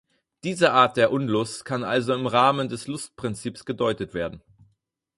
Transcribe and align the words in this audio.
Diese 0.43 0.71
Art 0.73 0.97
der 0.97 1.11
Unlust 1.11 1.63
kann 1.63 1.83
also 1.83 2.15
im 2.15 2.25
Rahmen 2.25 2.69
des 2.69 2.87
Lustprinzips 2.87 3.65
gedeutet 3.65 4.15
werden. 4.15 4.41